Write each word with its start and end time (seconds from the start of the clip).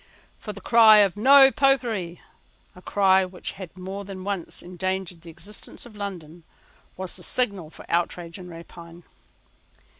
For 0.39 0.51
the 0.51 0.61
cry 0.61 0.97
of 1.01 1.15
No 1.15 1.51
Popery, 1.51 2.21
a 2.75 2.81
cry 2.81 3.23
which 3.23 3.51
has 3.51 3.69
more 3.75 4.03
than 4.03 4.23
once 4.23 4.63
endangered 4.63 5.21
the 5.21 5.29
existence 5.29 5.85
of 5.85 5.95
London, 5.95 6.41
was 6.97 7.15
the 7.17 7.21
signal 7.21 7.69
for 7.69 7.85
outrage 7.87 8.39
and 8.39 8.49
rapine. 8.49 9.03